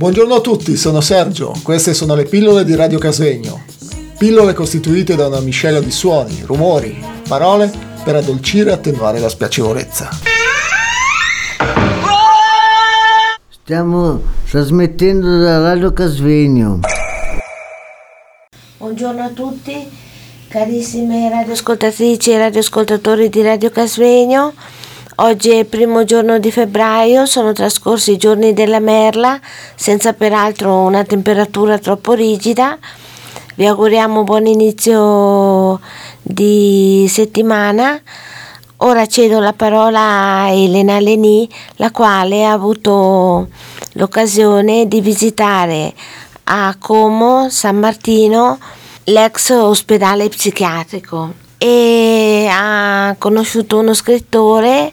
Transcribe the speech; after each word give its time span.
Buongiorno 0.00 0.36
a 0.36 0.40
tutti, 0.40 0.78
sono 0.78 1.02
Sergio. 1.02 1.52
Queste 1.62 1.92
sono 1.92 2.14
le 2.14 2.24
pillole 2.24 2.64
di 2.64 2.74
Radio 2.74 2.98
Casvegno. 2.98 3.64
Pillole 4.16 4.54
costituite 4.54 5.14
da 5.14 5.26
una 5.26 5.40
miscela 5.40 5.78
di 5.78 5.90
suoni, 5.90 6.40
rumori, 6.46 7.04
parole 7.28 7.70
per 8.02 8.16
addolcire 8.16 8.70
e 8.70 8.72
attenuare 8.72 9.18
la 9.18 9.28
spiacevolezza. 9.28 10.08
Stiamo 13.50 14.22
trasmettendo 14.48 15.38
da 15.38 15.60
Radio 15.60 15.92
Casvegno. 15.92 16.80
Buongiorno 18.78 19.22
a 19.22 19.28
tutti, 19.28 19.86
carissime 20.48 21.28
radioascoltatrici 21.28 22.30
e 22.30 22.38
radioascoltatori 22.38 23.28
di 23.28 23.42
Radio 23.42 23.68
Casvegno. 23.68 24.54
Oggi 25.22 25.50
è 25.50 25.56
il 25.56 25.66
primo 25.66 26.04
giorno 26.04 26.38
di 26.38 26.50
febbraio, 26.50 27.26
sono 27.26 27.52
trascorsi 27.52 28.12
i 28.12 28.16
giorni 28.16 28.54
della 28.54 28.78
merla, 28.80 29.38
senza 29.74 30.14
peraltro 30.14 30.80
una 30.80 31.04
temperatura 31.04 31.76
troppo 31.76 32.14
rigida. 32.14 32.78
Vi 33.54 33.66
auguriamo 33.66 34.24
buon 34.24 34.46
inizio 34.46 35.78
di 36.22 37.04
settimana. 37.06 38.00
Ora 38.78 39.04
cedo 39.04 39.40
la 39.40 39.52
parola 39.52 40.00
a 40.00 40.48
Elena 40.52 40.98
Leni, 40.98 41.46
la 41.76 41.90
quale 41.90 42.46
ha 42.46 42.52
avuto 42.52 43.48
l'occasione 43.92 44.88
di 44.88 45.02
visitare 45.02 45.92
a 46.44 46.74
Como, 46.78 47.50
San 47.50 47.76
Martino, 47.76 48.58
l'ex 49.04 49.50
ospedale 49.50 50.30
psichiatrico 50.30 51.49
e 51.62 52.48
ha 52.50 53.14
conosciuto 53.18 53.80
uno 53.80 53.92
scrittore 53.92 54.90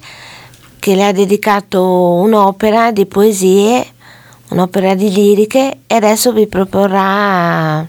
che 0.80 0.95
le 0.95 1.05
ha 1.05 1.13
dedicato 1.13 1.81
un'opera 1.81 2.91
di 2.91 3.05
poesie, 3.05 3.85
un'opera 4.49 4.94
di 4.94 5.09
liriche 5.09 5.77
e 5.88 5.95
adesso 5.95 6.33
vi 6.33 6.45
proporrà 6.45 7.88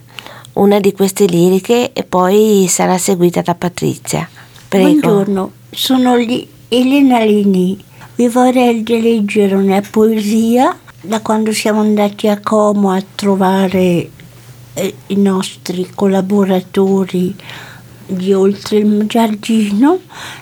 una 0.53 0.79
di 0.79 0.93
queste 0.93 1.25
liriche 1.25 1.91
e 1.91 2.03
poi 2.05 2.67
sarà 2.69 2.97
seguita 2.97 3.41
da 3.41 3.53
Patrizia. 3.53 4.29
Prego. 4.69 4.87
Buongiorno, 4.87 5.51
sono 5.71 6.15
Elena 6.69 7.19
Lini. 7.19 7.83
Vi 8.15 8.29
vorrei 8.29 8.85
leggere 8.85 9.55
una 9.55 9.81
poesia 9.81 10.77
da 11.01 11.19
quando 11.19 11.51
siamo 11.51 11.81
andati 11.81 12.29
a 12.29 12.39
Como 12.41 12.91
a 12.91 13.03
trovare 13.13 14.09
eh, 14.73 14.95
i 15.07 15.15
nostri 15.17 15.89
collaboratori 15.93 17.35
di 18.09 18.33
Oltre 18.33 18.77
il 18.77 19.05
Giardino 19.05 19.99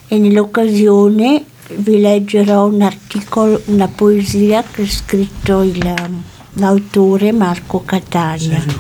e 0.08 0.18
nell'occasione 0.18 1.44
vi 1.76 2.00
leggerò 2.00 2.66
un 2.66 2.82
articolo, 2.82 3.62
una 3.66 3.88
poesia 3.88 4.64
che 4.64 4.84
ha 4.84 4.88
scritto 4.88 5.62
il, 5.62 5.94
l'autore 6.54 7.32
Marco 7.32 7.84
Catania. 7.84 8.60
Sì. 8.60 8.78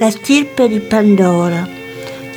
La 0.00 0.10
stirpe 0.10 0.68
di 0.68 0.78
Pandora, 0.78 1.77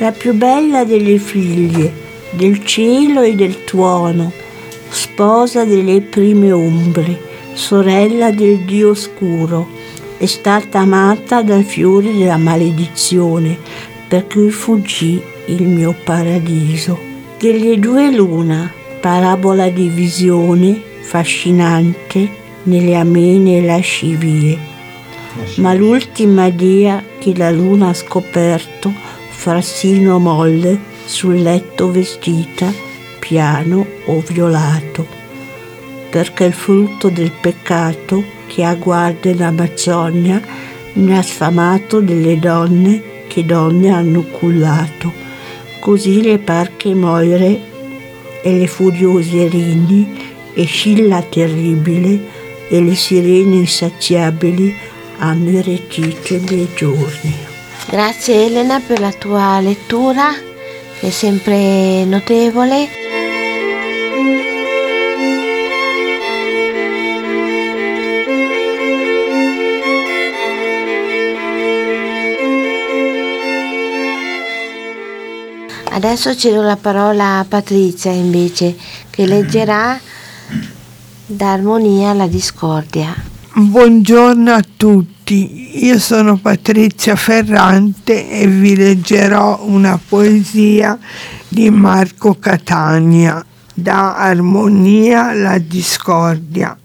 la 0.02 0.10
più 0.10 0.34
bella 0.34 0.82
delle 0.82 1.16
figlie, 1.18 1.92
del 2.32 2.64
cielo 2.64 3.20
e 3.22 3.36
del 3.36 3.62
tuono, 3.62 4.32
sposa 4.88 5.64
delle 5.64 6.00
prime 6.00 6.50
ombre, 6.50 7.16
sorella 7.52 8.32
del 8.32 8.64
Dio 8.64 8.90
oscuro, 8.90 9.68
è 10.18 10.26
stata 10.26 10.80
amata 10.80 11.42
dai 11.42 11.62
fiori 11.62 12.18
della 12.18 12.36
maledizione, 12.36 13.56
per 14.08 14.26
cui 14.26 14.50
fuggì 14.50 15.22
il 15.46 15.68
mio 15.68 15.94
paradiso. 16.02 16.98
Delle 17.38 17.78
due 17.78 18.10
luna, 18.10 18.72
parabola 19.00 19.68
di 19.68 19.86
visione 19.86 20.82
fascinante 21.02 22.28
nelle 22.64 22.96
amene 22.96 23.64
lascivie 23.64 24.70
ma 25.56 25.72
l'ultima 25.72 26.50
dia 26.50 27.02
che 27.18 27.34
la 27.34 27.50
luna 27.50 27.88
ha 27.88 27.94
scoperto, 27.94 28.92
frassino 29.42 30.20
molle, 30.20 30.78
sul 31.04 31.42
letto 31.42 31.90
vestita, 31.90 32.72
piano 33.18 33.84
o 34.04 34.20
violato, 34.20 35.04
perché 36.10 36.44
il 36.44 36.52
frutto 36.52 37.08
del 37.08 37.32
peccato 37.32 38.22
che 38.46 38.62
ha 38.62 38.72
guarda 38.76 39.30
in 39.30 39.42
Amazzonia 39.42 40.40
mi 40.92 41.18
ha 41.18 41.22
sfamato 41.22 41.98
delle 41.98 42.38
donne 42.38 43.02
che 43.26 43.44
donne 43.44 43.90
hanno 43.90 44.22
cullato. 44.22 45.12
Così 45.80 46.22
le 46.22 46.38
parche 46.38 46.94
moire 46.94 47.60
e 48.42 48.58
le 48.58 48.68
furiose 48.68 49.48
rini 49.48 50.06
e 50.54 50.64
Scilla 50.66 51.20
terribile 51.20 52.20
e 52.68 52.80
le 52.80 52.94
sirene 52.94 53.56
insaziabili 53.56 54.72
hanno 55.18 55.50
irretito 55.50 56.34
i 56.34 56.40
miei 56.48 56.68
giorni. 56.76 57.51
Grazie 57.88 58.46
Elena 58.46 58.80
per 58.80 59.00
la 59.00 59.12
tua 59.12 59.60
lettura, 59.60 60.30
che 60.98 61.08
è 61.08 61.10
sempre 61.10 62.04
notevole. 62.04 62.88
Adesso 75.90 76.34
cedo 76.34 76.62
la 76.62 76.76
parola 76.76 77.38
a 77.38 77.44
Patrizia 77.44 78.10
invece, 78.10 78.74
che 79.10 79.26
leggerà 79.26 80.00
da 81.26 81.52
armonia 81.52 82.10
alla 82.10 82.26
discordia. 82.26 83.14
Buongiorno 83.54 84.52
a 84.52 84.64
tutti, 84.76 85.21
io 85.34 85.98
sono 85.98 86.36
Patrizia 86.36 87.16
Ferrante 87.16 88.28
e 88.28 88.46
vi 88.46 88.76
leggerò 88.76 89.64
una 89.64 89.98
poesia 90.08 90.98
di 91.48 91.70
Marco 91.70 92.34
Catania, 92.38 93.44
da 93.74 94.16
Armonia 94.16 95.32
la 95.32 95.58
discordia. 95.58 96.76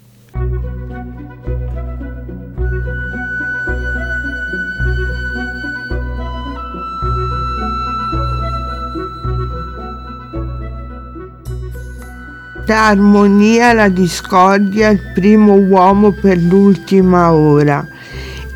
Da 12.65 12.87
armonia 12.87 13.71
la 13.71 13.87
discordia, 13.87 14.89
il 14.89 14.99
primo 15.13 15.53
uomo 15.53 16.11
per 16.11 16.37
l'ultima 16.37 17.31
ora. 17.31 17.87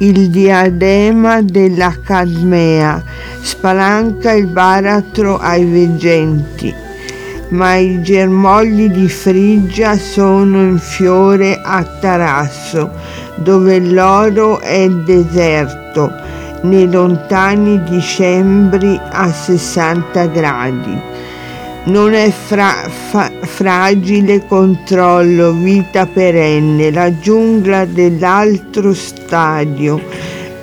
Il 0.03 0.31
diadema 0.31 1.43
della 1.43 1.93
Cadmea 2.03 3.03
spalanca 3.39 4.31
il 4.31 4.47
baratro 4.47 5.37
ai 5.37 5.63
veggenti, 5.63 6.73
ma 7.49 7.75
i 7.75 8.01
germogli 8.01 8.89
di 8.89 9.07
Frigia 9.07 9.95
sono 9.97 10.59
in 10.59 10.79
fiore 10.79 11.61
a 11.63 11.83
Tarasso, 11.83 12.89
dove 13.35 13.79
l'oro 13.79 14.59
è 14.59 14.89
deserto, 14.89 16.11
nei 16.63 16.89
lontani 16.89 17.83
dicembri 17.83 18.99
a 19.11 19.31
60 19.31 20.25
gradi 20.25 21.10
non 21.85 22.13
è 22.13 22.29
fra, 22.29 22.87
fa, 22.89 23.31
fragile 23.41 24.45
controllo, 24.45 25.51
vita 25.51 26.05
perenne, 26.05 26.91
la 26.91 27.17
giungla 27.19 27.85
dell'altro 27.85 28.93
stadio. 28.93 29.99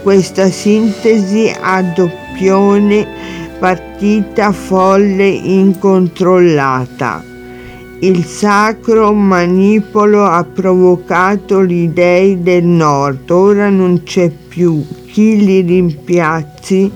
Questa 0.02 0.48
sintesi 0.48 1.52
a 1.60 1.82
doppione, 1.82 3.06
partita 3.58 4.52
folle 4.52 5.26
incontrollata. 5.26 7.24
Il 8.00 8.24
sacro 8.24 9.12
manipolo 9.12 10.24
ha 10.24 10.44
provocato 10.44 11.64
gli 11.64 11.88
dei 11.88 12.40
del 12.40 12.64
nord, 12.64 13.28
ora 13.28 13.68
non 13.68 14.04
c'è 14.04 14.30
più. 14.30 14.86
Chi 15.06 15.44
li 15.44 15.62
rimpiazzi 15.62 16.88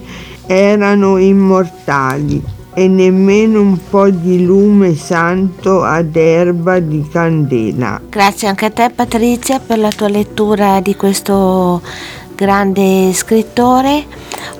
erano 0.47 1.17
immortali 1.17 2.61
e 2.75 2.89
nemmeno 2.89 3.61
un 3.61 3.79
po' 3.89 4.11
di 4.11 4.45
lume 4.45 4.95
santo 4.95 5.83
ad 5.83 6.17
erba 6.17 6.79
di 6.79 7.07
candela. 7.09 8.01
Grazie 8.09 8.49
anche 8.49 8.67
a 8.67 8.71
te 8.71 8.91
Patrizia 8.95 9.61
per 9.61 9.79
la 9.79 9.91
tua 9.91 10.09
lettura 10.09 10.81
di 10.81 10.97
questo 10.97 11.83
grande 12.35 13.13
scrittore. 13.13 14.05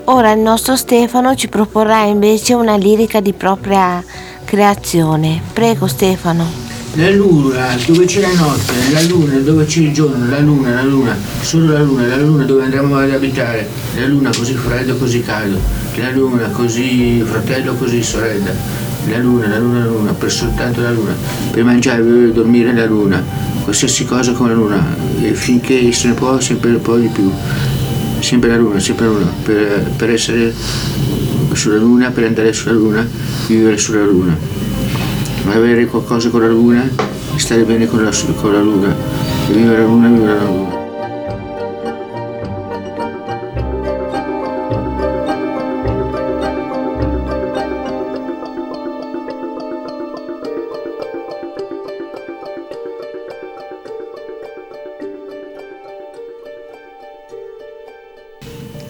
Ora 0.05 0.31
il 0.31 0.39
nostro 0.39 0.75
Stefano 0.75 1.35
ci 1.35 1.47
proporrà 1.47 2.03
invece 2.03 2.53
una 2.53 2.75
lirica 2.75 3.19
di 3.19 3.33
propria 3.33 4.03
creazione. 4.45 5.41
Prego 5.51 5.87
Stefano. 5.87 6.82
La 6.95 7.09
luna 7.09 7.75
dove 7.87 8.05
c'è 8.05 8.21
la 8.21 8.31
notte, 8.33 8.71
la 8.91 9.01
luna 9.01 9.33
dove 9.39 9.65
c'è 9.65 9.79
il 9.79 9.91
giorno, 9.93 10.29
la 10.29 10.37
luna, 10.37 10.75
la 10.75 10.83
luna, 10.83 11.17
solo 11.41 11.73
la 11.73 11.81
luna, 11.81 12.05
la 12.05 12.17
luna 12.17 12.43
dove 12.43 12.65
andremo 12.65 12.95
ad 12.95 13.09
abitare, 13.09 13.67
la 13.95 14.05
luna 14.05 14.29
così 14.29 14.53
freddo, 14.53 14.95
così 14.97 15.23
caldo, 15.23 15.59
la 15.95 16.11
luna 16.11 16.49
così 16.49 17.23
fratello, 17.25 17.73
così 17.73 18.03
sorella, 18.03 18.51
la 19.07 19.17
luna, 19.17 19.47
la 19.47 19.57
luna, 19.57 19.79
la 19.79 19.85
luna, 19.85 20.13
per 20.13 20.31
soltanto 20.31 20.81
la 20.81 20.91
luna, 20.91 21.15
per 21.49 21.63
mangiare, 21.63 22.03
bere, 22.03 22.31
dormire 22.31 22.71
la 22.75 22.85
luna, 22.85 23.23
qualsiasi 23.63 24.05
cosa 24.05 24.33
con 24.33 24.49
la 24.49 24.53
luna, 24.53 24.95
e 25.19 25.33
finché 25.33 25.91
se 25.93 26.09
ne 26.09 26.13
può 26.13 26.39
sempre 26.39 26.69
un 26.69 26.81
po' 26.81 26.97
di 26.97 27.07
più, 27.07 27.27
sempre 28.19 28.49
la 28.49 28.57
luna, 28.57 28.79
sempre 28.79 29.07
la 29.07 29.11
luna, 29.13 29.33
per, 29.41 29.91
per 29.95 30.11
essere 30.11 30.53
sulla 31.53 31.77
luna, 31.77 32.11
per 32.11 32.25
andare 32.25 32.53
sulla 32.53 32.73
luna, 32.73 33.07
vivere 33.47 33.77
sulla 33.79 34.05
luna 34.05 34.62
avere 35.51 35.85
qualcosa 35.85 36.29
con 36.29 36.41
la 36.41 36.47
luna, 36.47 36.89
stare 37.35 37.63
bene 37.63 37.87
con 37.87 38.03
la, 38.03 38.11
con 38.39 38.53
la 38.53 38.61
luna, 38.61 38.95
vivere 39.47 39.79
la 39.79 39.85
luna, 39.85 40.07
vivere 40.07 40.37
la 40.37 40.43
luna. 40.43 40.81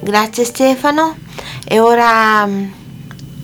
Grazie 0.03 0.43
Stefano. 0.43 1.15
E 1.65 1.79
ora 1.79 2.45
mm, 2.45 2.82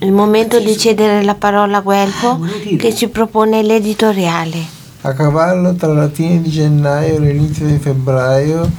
il 0.02 0.12
momento 0.12 0.58
di 0.58 0.78
cedere 0.78 1.22
la 1.22 1.34
parola 1.34 1.78
a 1.78 1.80
Guelfo 1.80 2.28
Ah, 2.42 2.76
che 2.78 2.94
ci 2.94 3.08
propone 3.08 3.62
l'editoriale. 3.62 4.58
A 5.02 5.12
cavallo 5.12 5.74
tra 5.74 5.92
la 5.92 6.08
fine 6.08 6.40
di 6.40 6.48
gennaio 6.48 7.16
e 7.16 7.18
l'inizio 7.18 7.66
di 7.66 7.76
febbraio, 7.76 8.70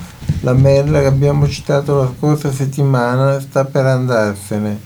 la 0.41 0.53
merla 0.53 1.00
che 1.00 1.06
abbiamo 1.06 1.47
citato 1.47 1.95
la 1.97 2.12
scorsa 2.18 2.51
settimana 2.51 3.39
sta 3.39 3.65
per 3.65 3.85
andarsene. 3.85 4.79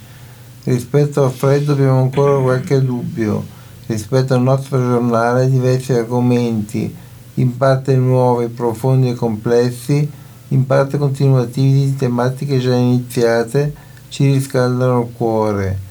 Rispetto 0.64 1.24
al 1.24 1.32
freddo 1.32 1.72
abbiamo 1.72 2.02
ancora 2.02 2.42
qualche 2.42 2.84
dubbio. 2.84 3.46
Rispetto 3.86 4.34
al 4.34 4.42
nostro 4.42 4.78
giornale 4.78 5.50
diversi 5.50 5.94
argomenti, 5.94 6.94
in 7.36 7.56
parte 7.56 7.96
nuovi, 7.96 8.48
profondi 8.48 9.10
e 9.10 9.14
complessi, 9.14 10.10
in 10.50 10.66
parte 10.66 10.98
continuativi 10.98 11.86
di 11.86 11.96
tematiche 11.96 12.60
già 12.60 12.76
iniziate, 12.76 13.74
ci 14.10 14.26
riscaldano 14.26 15.02
il 15.02 15.14
cuore. 15.16 15.85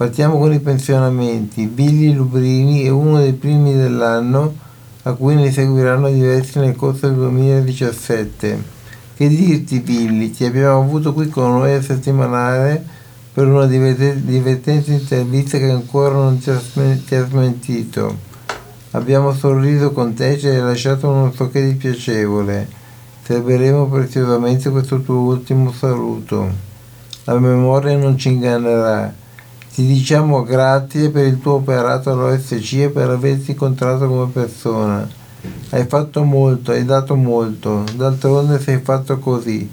Partiamo 0.00 0.38
con 0.38 0.50
i 0.50 0.60
pensionamenti. 0.60 1.66
Billy 1.66 2.14
Lubrini 2.14 2.84
è 2.84 2.88
uno 2.88 3.18
dei 3.18 3.34
primi 3.34 3.74
dell'anno 3.74 4.54
a 5.02 5.12
cui 5.12 5.34
ne 5.34 5.52
seguiranno 5.52 6.08
diversi 6.08 6.58
nel 6.58 6.74
corso 6.74 7.06
del 7.06 7.16
2017. 7.16 8.62
Che 9.14 9.28
dirti 9.28 9.80
Billy, 9.80 10.30
ti 10.30 10.46
abbiamo 10.46 10.80
avuto 10.80 11.12
qui 11.12 11.28
con 11.28 11.50
noi 11.50 11.74
a 11.74 11.82
settimanale 11.82 12.82
per 13.30 13.46
una 13.46 13.66
diverte- 13.66 14.24
divertente 14.24 14.90
intervista 14.90 15.58
che 15.58 15.68
ancora 15.68 16.14
non 16.14 16.38
ti 16.38 16.48
ha, 16.48 16.58
smen- 16.58 17.04
ti 17.04 17.14
ha 17.16 17.26
smentito. 17.26 18.16
Abbiamo 18.92 19.34
sorriso 19.34 19.92
con 19.92 20.14
te 20.14 20.30
e 20.30 20.38
ci 20.38 20.46
hai 20.46 20.62
lasciato 20.62 21.10
uno 21.10 21.30
so 21.30 21.50
che 21.50 21.62
di 21.62 21.74
piacevole. 21.74 22.66
Serberemo 23.22 23.86
preziosamente 23.86 24.70
questo 24.70 25.02
tuo 25.02 25.16
ultimo 25.16 25.70
saluto. 25.72 26.48
La 27.24 27.38
memoria 27.38 27.98
non 27.98 28.16
ci 28.16 28.30
ingannerà. 28.30 29.19
Ti 29.80 29.86
diciamo 29.86 30.42
grazie 30.42 31.08
per 31.08 31.24
il 31.24 31.40
tuo 31.40 31.54
operato 31.54 32.10
all'OSC 32.10 32.72
e 32.74 32.90
per 32.90 33.08
averti 33.08 33.52
incontrato 33.52 34.06
come 34.08 34.30
persona. 34.30 35.08
Hai 35.70 35.86
fatto 35.86 36.22
molto, 36.22 36.72
hai 36.72 36.84
dato 36.84 37.16
molto, 37.16 37.84
d'altronde 37.96 38.60
sei 38.60 38.80
fatto 38.80 39.18
così. 39.18 39.66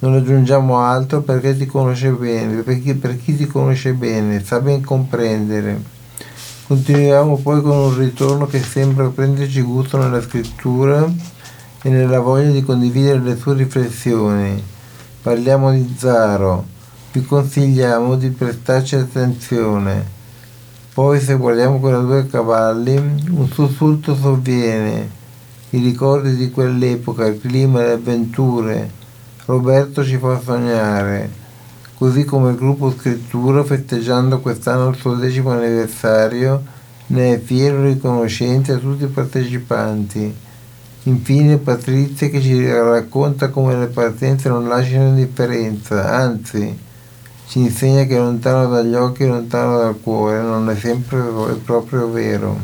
Non 0.00 0.14
aggiungiamo 0.14 0.80
altro 0.80 1.20
perché 1.20 1.56
ti 1.56 1.66
conosce 1.66 2.10
bene, 2.10 2.62
per 2.62 2.82
chi, 2.82 2.94
per 2.94 3.16
chi 3.16 3.36
ti 3.36 3.46
conosce 3.46 3.92
bene, 3.92 4.42
sa 4.42 4.58
ben 4.58 4.82
comprendere. 4.82 5.80
Continuiamo 6.66 7.36
poi 7.36 7.62
con 7.62 7.76
un 7.76 7.96
ritorno 7.96 8.46
che 8.46 8.60
sembra 8.60 9.10
prenderci 9.10 9.60
gusto 9.60 9.96
nella 9.96 10.20
scrittura 10.20 11.08
e 11.82 11.88
nella 11.88 12.18
voglia 12.18 12.50
di 12.50 12.64
condividere 12.64 13.20
le 13.20 13.36
sue 13.36 13.54
riflessioni. 13.54 14.60
Parliamo 15.22 15.70
di 15.70 15.94
Zaro, 15.96 16.71
vi 17.12 17.22
consigliamo 17.22 18.16
di 18.16 18.30
prestarci 18.30 18.94
attenzione. 18.94 20.20
Poi 20.94 21.20
se 21.20 21.34
guardiamo 21.34 21.78
quella 21.78 21.98
due 21.98 22.26
cavalli, 22.26 22.96
un 22.96 23.48
sussulto 23.52 24.16
sovviene. 24.16 25.20
I 25.70 25.78
ricordi 25.78 26.36
di 26.36 26.50
quell'epoca, 26.50 27.26
il 27.26 27.38
clima, 27.38 27.80
le 27.80 27.92
avventure. 27.92 28.90
Roberto 29.44 30.02
ci 30.02 30.16
fa 30.16 30.40
sognare. 30.40 31.40
Così 31.98 32.24
come 32.24 32.52
il 32.52 32.56
gruppo 32.56 32.90
Scrittura, 32.90 33.62
festeggiando 33.62 34.40
quest'anno 34.40 34.88
il 34.88 34.96
suo 34.96 35.14
decimo 35.14 35.50
anniversario, 35.50 36.62
ne 37.08 37.34
è 37.34 37.38
fiero 37.38 37.82
e 37.82 37.92
riconoscente 37.92 38.72
a 38.72 38.78
tutti 38.78 39.04
i 39.04 39.08
partecipanti. 39.08 40.34
Infine 41.04 41.58
Patrizia 41.58 42.28
che 42.28 42.40
ci 42.40 42.66
racconta 42.66 43.50
come 43.50 43.76
le 43.76 43.88
partenze 43.88 44.48
non 44.48 44.66
lasciano 44.66 45.08
indifferenza, 45.08 46.10
anzi 46.10 46.90
ci 47.52 47.58
insegna 47.58 48.04
che 48.04 48.16
lontano 48.16 48.66
dagli 48.66 48.94
occhi, 48.94 49.26
lontano 49.26 49.76
dal 49.76 50.00
cuore, 50.00 50.40
non 50.40 50.70
è 50.70 50.74
sempre 50.74 51.18
è 51.18 51.52
proprio 51.62 52.10
vero. 52.10 52.58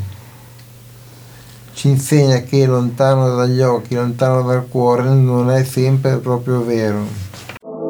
Ci 1.74 1.88
insegna 1.88 2.38
che 2.38 2.64
lontano 2.64 3.34
dagli 3.34 3.60
occhi, 3.60 3.94
lontano 3.96 4.40
dal 4.40 4.66
cuore, 4.66 5.02
non 5.02 5.50
è 5.50 5.62
sempre 5.62 6.16
proprio 6.16 6.64
vero. 6.64 7.02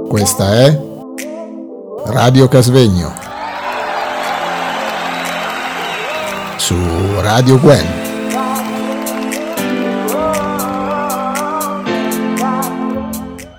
Questa 0.09 0.55
è 0.55 0.77
Radio 2.07 2.49
Casvegno. 2.49 3.13
Su 6.57 6.75
Radio 7.21 7.61
Gwen. 7.61 8.08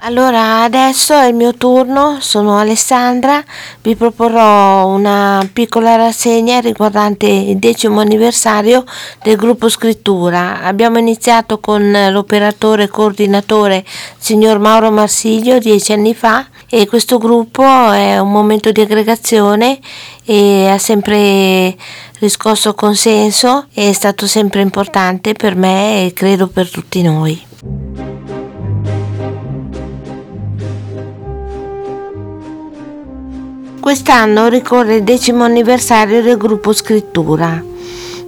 Allora, 0.09 0.63
adesso 0.63 1.13
è 1.13 1.27
il 1.27 1.35
mio 1.35 1.53
turno, 1.53 2.17
sono 2.19 2.57
Alessandra, 2.57 3.43
vi 3.83 3.95
proporrò 3.95 4.87
una 4.87 5.47
piccola 5.53 5.97
rassegna 5.97 6.59
riguardante 6.59 7.27
il 7.27 7.57
decimo 7.57 7.99
anniversario 7.99 8.85
del 9.21 9.35
gruppo 9.35 9.69
Scrittura. 9.69 10.63
Abbiamo 10.63 10.97
iniziato 10.97 11.59
con 11.59 11.91
l'operatore 12.09 12.87
coordinatore 12.87 13.85
signor 14.17 14.57
Mauro 14.57 14.89
Marsiglio 14.89 15.59
dieci 15.59 15.93
anni 15.93 16.15
fa 16.15 16.43
e 16.67 16.87
questo 16.87 17.19
gruppo 17.19 17.61
è 17.91 18.17
un 18.17 18.31
momento 18.31 18.71
di 18.71 18.81
aggregazione 18.81 19.77
e 20.25 20.69
ha 20.69 20.79
sempre 20.79 21.77
riscosso 22.17 22.73
consenso, 22.73 23.67
è 23.71 23.93
stato 23.93 24.25
sempre 24.25 24.61
importante 24.61 25.33
per 25.33 25.55
me 25.55 26.07
e 26.07 26.13
credo 26.13 26.47
per 26.47 26.67
tutti 26.67 27.03
noi. 27.03 27.78
Quest'anno 33.89 34.49
ricorre 34.49 34.97
il 34.97 35.03
decimo 35.03 35.45
anniversario 35.45 36.21
del 36.21 36.37
gruppo 36.37 36.73
Scrittura. 36.73 37.59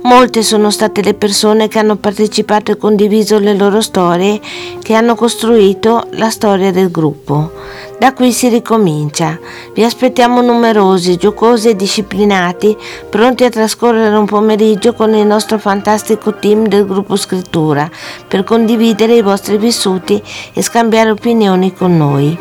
Molte 0.02 0.42
sono 0.42 0.72
state 0.72 1.04
le 1.04 1.14
persone 1.14 1.68
che 1.68 1.78
hanno 1.78 1.98
partecipato 1.98 2.72
e 2.72 2.78
condiviso 2.78 3.38
le 3.38 3.54
loro 3.54 3.80
storie 3.80 4.42
che 4.82 4.96
hanno 4.96 5.14
costruito 5.14 6.08
la 6.14 6.32
storia 6.32 6.72
del 6.72 6.90
gruppo. 6.90 7.52
Da 8.00 8.12
qui 8.14 8.32
si 8.32 8.50
ricomincia. 8.50 9.38
Vi 9.76 9.84
aspettiamo 9.84 10.42
numerosi, 10.42 11.18
giocosi 11.18 11.70
e 11.70 11.76
disciplinati, 11.76 12.76
pronti 13.08 13.44
a 13.44 13.50
trascorrere 13.52 14.16
un 14.16 14.26
pomeriggio 14.26 14.94
con 14.94 15.14
il 15.14 15.28
nostro 15.28 15.60
fantastico 15.60 16.34
team 16.34 16.66
del 16.66 16.88
gruppo 16.88 17.16
Scrittura 17.16 17.88
per 18.28 18.44
condividere 18.44 19.14
i 19.14 19.22
vostri 19.22 19.60
vissuti 19.60 20.20
e 20.54 20.64
scambiare 20.64 21.12
opinioni 21.12 21.72
con 21.72 21.96
noi. 21.96 22.36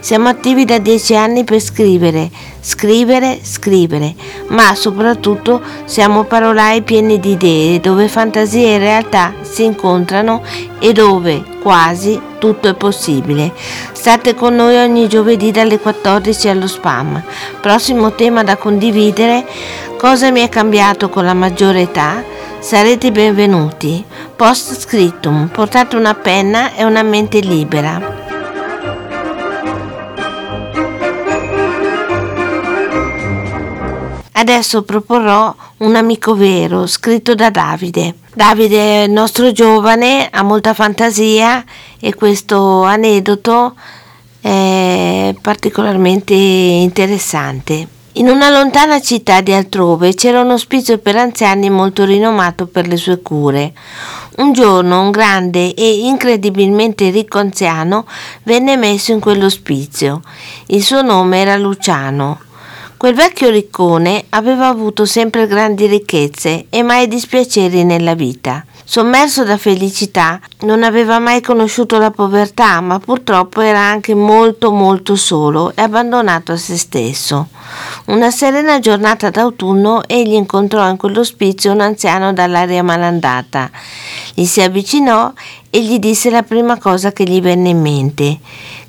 Siamo 0.00 0.28
attivi 0.28 0.66
da 0.66 0.76
dieci 0.76 1.16
anni 1.16 1.44
per 1.44 1.60
scrivere, 1.60 2.30
scrivere, 2.66 3.38
scrivere, 3.42 4.12
ma 4.48 4.74
soprattutto 4.74 5.62
siamo 5.84 6.24
parolai 6.24 6.82
pieni 6.82 7.20
di 7.20 7.30
idee 7.30 7.78
dove 7.78 8.08
fantasia 8.08 8.66
e 8.66 8.78
realtà 8.78 9.34
si 9.42 9.62
incontrano 9.62 10.42
e 10.80 10.92
dove 10.92 11.44
quasi 11.62 12.20
tutto 12.38 12.68
è 12.68 12.74
possibile. 12.74 13.52
State 13.92 14.34
con 14.34 14.56
noi 14.56 14.76
ogni 14.78 15.08
giovedì 15.08 15.52
dalle 15.52 15.78
14 15.78 16.48
allo 16.48 16.66
spam. 16.66 17.22
Prossimo 17.60 18.14
tema 18.14 18.42
da 18.42 18.56
condividere, 18.56 19.46
cosa 19.96 20.32
mi 20.32 20.40
è 20.40 20.48
cambiato 20.48 21.08
con 21.08 21.24
la 21.24 21.34
maggiore 21.34 21.82
età? 21.82 22.20
Sarete 22.58 23.12
benvenuti. 23.12 24.04
Post 24.34 24.76
scriptum, 24.76 25.46
portate 25.52 25.94
una 25.94 26.14
penna 26.14 26.74
e 26.74 26.82
una 26.82 27.04
mente 27.04 27.38
libera. 27.38 28.25
Adesso 34.38 34.82
proporrò 34.82 35.54
Un 35.78 35.96
amico 35.96 36.34
vero, 36.34 36.86
scritto 36.86 37.34
da 37.34 37.48
Davide. 37.48 38.16
Davide 38.34 39.06
nostro 39.06 39.50
giovane, 39.50 40.28
ha 40.30 40.42
molta 40.42 40.74
fantasia 40.74 41.64
e 41.98 42.14
questo 42.14 42.82
aneddoto 42.82 43.74
è 44.42 45.34
particolarmente 45.40 46.34
interessante. 46.34 47.88
In 48.12 48.28
una 48.28 48.50
lontana 48.50 49.00
città 49.00 49.40
di 49.40 49.52
altrove 49.52 50.12
c'era 50.14 50.42
un 50.42 50.50
ospizio 50.50 50.98
per 50.98 51.16
anziani 51.16 51.70
molto 51.70 52.04
rinomato 52.04 52.66
per 52.66 52.88
le 52.88 52.96
sue 52.96 53.22
cure. 53.22 53.72
Un 54.36 54.52
giorno 54.52 55.00
un 55.00 55.10
grande 55.10 55.72
e 55.72 56.06
incredibilmente 56.06 57.08
ricco 57.08 57.38
anziano 57.38 58.06
venne 58.42 58.76
messo 58.76 59.12
in 59.12 59.20
quell'ospizio. 59.20 60.20
Il 60.66 60.82
suo 60.82 61.00
nome 61.00 61.40
era 61.40 61.56
Luciano. 61.56 62.40
Quel 63.06 63.14
vecchio 63.14 63.50
riccone 63.50 64.24
aveva 64.30 64.66
avuto 64.66 65.04
sempre 65.04 65.46
grandi 65.46 65.86
ricchezze 65.86 66.66
e 66.68 66.82
mai 66.82 67.06
dispiaceri 67.06 67.84
nella 67.84 68.14
vita. 68.14 68.64
Sommerso 68.82 69.44
da 69.44 69.56
felicità, 69.58 70.40
non 70.62 70.82
aveva 70.82 71.20
mai 71.20 71.40
conosciuto 71.40 71.98
la 71.98 72.10
povertà, 72.10 72.80
ma 72.80 72.98
purtroppo 72.98 73.60
era 73.60 73.78
anche 73.78 74.16
molto 74.16 74.72
molto 74.72 75.14
solo 75.14 75.70
e 75.76 75.82
abbandonato 75.82 76.50
a 76.50 76.56
se 76.56 76.76
stesso. 76.76 77.46
Una 78.06 78.32
serena 78.32 78.80
giornata 78.80 79.30
d'autunno 79.30 80.02
egli 80.08 80.34
incontrò 80.34 80.88
in 80.88 80.96
quell'ospizio 80.96 81.70
un 81.70 81.82
anziano 81.82 82.32
dall'aria 82.32 82.82
malandata. 82.82 83.70
Gli 84.34 84.46
si 84.46 84.60
avvicinò 84.62 85.32
e 85.70 85.82
gli 85.82 85.98
disse 85.98 86.30
la 86.30 86.42
prima 86.42 86.78
cosa 86.78 87.12
che 87.12 87.24
gli 87.24 87.40
venne 87.40 87.70
in 87.70 87.80
mente. 87.80 88.38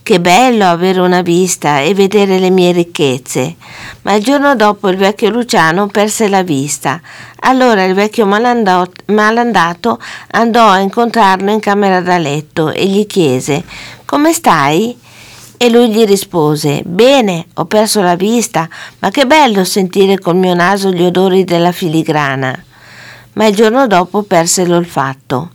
Che 0.02 0.22
bello 0.22 0.66
avere 0.66 1.02
una 1.02 1.22
vista 1.22 1.82
e 1.82 1.94
vedere 1.94 2.40
le 2.40 2.50
mie 2.50 2.72
ricchezze. 2.72 3.56
Ma 4.04 4.14
il 4.14 4.24
giorno 4.24 4.56
dopo 4.56 4.88
il 4.88 4.96
vecchio 4.96 5.30
Luciano 5.30 5.88
perse 5.88 6.30
la 6.30 6.44
vista. 6.44 7.02
Allora 7.42 7.84
il 7.84 7.94
vecchio 7.94 8.26
malandato 8.26 10.00
andò 10.32 10.68
a 10.68 10.80
incontrarlo 10.80 11.52
in 11.52 11.60
camera 11.60 12.00
da 12.00 12.18
letto 12.18 12.72
e 12.72 12.86
gli 12.86 13.06
chiese 13.06 13.64
Come 14.06 14.32
stai? 14.34 14.98
E 15.58 15.70
lui 15.70 15.90
gli 15.90 16.06
rispose 16.06 16.84
Bene, 16.86 17.48
ho 17.56 17.66
perso 17.66 18.02
la 18.02 18.16
vista, 18.16 18.70
ma 19.00 19.10
che 19.10 19.26
bello 19.26 19.64
sentire 19.66 20.20
col 20.20 20.36
mio 20.36 20.54
naso 20.54 20.92
gli 20.92 21.04
odori 21.04 21.44
della 21.44 21.72
filigrana. 21.72 22.64
Ma 23.34 23.46
il 23.46 23.56
giorno 23.56 23.88
dopo 23.88 24.24
perse 24.24 24.66
l'olfatto. 24.66 25.52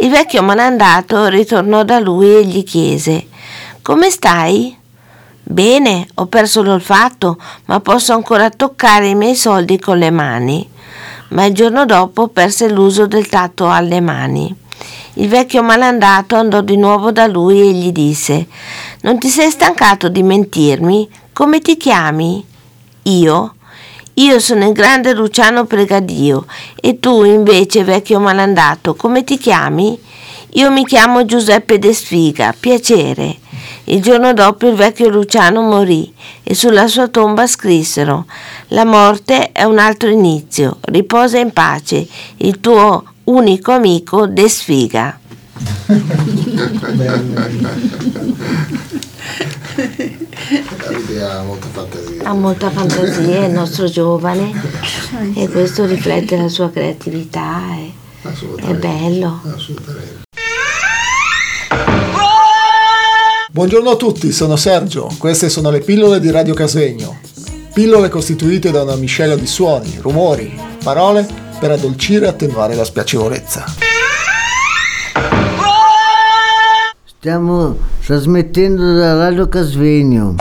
Il 0.00 0.10
vecchio 0.10 0.42
malandato 0.42 1.26
ritornò 1.28 1.82
da 1.84 1.98
lui 1.98 2.34
e 2.34 2.44
gli 2.44 2.62
chiese 2.64 3.26
come 3.86 4.10
stai? 4.10 4.76
Bene, 5.44 6.08
ho 6.14 6.26
perso 6.26 6.60
l'olfatto, 6.60 7.38
ma 7.66 7.78
posso 7.78 8.14
ancora 8.14 8.50
toccare 8.50 9.06
i 9.06 9.14
miei 9.14 9.36
soldi 9.36 9.78
con 9.78 9.96
le 9.96 10.10
mani. 10.10 10.68
Ma 11.28 11.44
il 11.44 11.54
giorno 11.54 11.84
dopo 11.84 12.26
perse 12.26 12.68
l'uso 12.68 13.06
del 13.06 13.28
tatto 13.28 13.70
alle 13.70 14.00
mani. 14.00 14.52
Il 15.12 15.28
vecchio 15.28 15.62
malandato 15.62 16.34
andò 16.34 16.62
di 16.62 16.76
nuovo 16.76 17.12
da 17.12 17.28
lui 17.28 17.60
e 17.60 17.72
gli 17.74 17.92
disse 17.92 18.48
Non 19.02 19.20
ti 19.20 19.28
sei 19.28 19.52
stancato 19.52 20.08
di 20.08 20.24
mentirmi? 20.24 21.08
Come 21.32 21.60
ti 21.60 21.76
chiami? 21.76 22.44
Io? 23.02 23.54
Io 24.18 24.38
sono 24.38 24.66
il 24.66 24.72
grande 24.72 25.12
Luciano 25.12 25.66
Pregadio 25.66 26.46
e 26.80 26.98
tu 26.98 27.22
invece, 27.24 27.84
vecchio 27.84 28.18
malandato, 28.18 28.94
come 28.94 29.24
ti 29.24 29.36
chiami? 29.36 29.98
Io 30.52 30.70
mi 30.70 30.86
chiamo 30.86 31.26
Giuseppe 31.26 31.78
De 31.78 31.92
Sfiga, 31.92 32.54
piacere. 32.58 33.36
Il 33.84 34.00
giorno 34.00 34.32
dopo 34.32 34.68
il 34.68 34.74
vecchio 34.74 35.10
Luciano 35.10 35.60
morì 35.60 36.10
e 36.42 36.54
sulla 36.54 36.86
sua 36.86 37.08
tomba 37.08 37.46
scrissero 37.46 38.24
La 38.68 38.86
morte 38.86 39.52
è 39.52 39.64
un 39.64 39.78
altro 39.78 40.08
inizio, 40.08 40.78
riposa 40.80 41.36
in 41.36 41.52
pace, 41.52 42.08
il 42.38 42.58
tuo 42.60 43.04
unico 43.24 43.72
amico 43.72 44.26
De 44.26 44.48
Sfiga. 44.48 45.20
ha 49.76 51.42
molta 51.42 51.66
fantasia. 51.70 52.22
Ha 52.22 52.32
molta 52.32 52.70
fantasia, 52.70 53.42
è 53.42 53.46
il 53.46 53.52
nostro 53.52 53.86
giovane 53.88 54.52
e 55.34 55.48
questo 55.48 55.84
riflette 55.84 56.36
la 56.36 56.48
sua 56.48 56.70
creatività. 56.70 57.60
È, 57.74 58.30
è 58.62 58.74
bello. 58.74 59.40
Assolutamente. 59.54 60.24
Buongiorno 63.50 63.90
a 63.90 63.96
tutti, 63.96 64.32
sono 64.32 64.56
Sergio, 64.56 65.10
queste 65.18 65.48
sono 65.48 65.70
le 65.70 65.80
pillole 65.80 66.20
di 66.20 66.30
Radio 66.30 66.52
Casvegno. 66.52 67.20
Pillole 67.72 68.08
costituite 68.08 68.70
da 68.70 68.82
una 68.82 68.96
miscela 68.96 69.34
di 69.34 69.46
suoni, 69.46 69.98
rumori, 70.00 70.58
parole 70.82 71.26
per 71.58 71.70
addolcire 71.70 72.26
e 72.26 72.28
attenuare 72.28 72.74
la 72.74 72.84
spiacevolezza. 72.84 73.64
Stiamo 77.18 77.95
trasmettendo 78.06 78.94
da 78.94 79.14
Radio 79.16 79.48
Casvegno. 79.48 80.36